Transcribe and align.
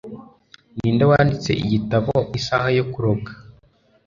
Ninde 0.77 1.03
wanditse 1.11 1.51
igitabo 1.63 2.13
"Isaha 2.39 2.67
yo 2.77 2.83
kuroga"? 2.91 3.31